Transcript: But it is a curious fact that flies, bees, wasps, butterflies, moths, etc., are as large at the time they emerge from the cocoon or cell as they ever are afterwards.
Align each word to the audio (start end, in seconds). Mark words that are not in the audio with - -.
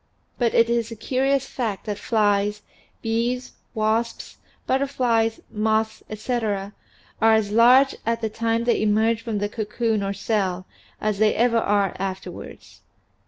But 0.39 0.55
it 0.55 0.67
is 0.67 0.89
a 0.89 0.95
curious 0.95 1.45
fact 1.45 1.85
that 1.85 1.99
flies, 1.99 2.63
bees, 3.03 3.51
wasps, 3.75 4.37
butterflies, 4.65 5.41
moths, 5.51 6.01
etc., 6.09 6.73
are 7.21 7.35
as 7.35 7.51
large 7.51 7.93
at 8.03 8.19
the 8.19 8.27
time 8.29 8.63
they 8.63 8.81
emerge 8.81 9.21
from 9.21 9.37
the 9.37 9.47
cocoon 9.47 10.01
or 10.01 10.13
cell 10.13 10.65
as 10.99 11.19
they 11.19 11.35
ever 11.35 11.59
are 11.59 11.95
afterwards. 11.99 12.81